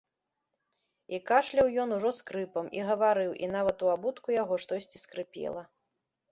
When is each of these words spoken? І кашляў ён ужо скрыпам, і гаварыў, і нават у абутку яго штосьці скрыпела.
І 1.13 1.19
кашляў 1.29 1.67
ён 1.83 1.89
ужо 1.99 2.11
скрыпам, 2.21 2.65
і 2.79 2.83
гаварыў, 2.89 3.31
і 3.45 3.53
нават 3.55 3.77
у 3.87 3.95
абутку 3.95 4.27
яго 4.43 4.55
штосьці 4.67 4.97
скрыпела. 5.07 5.63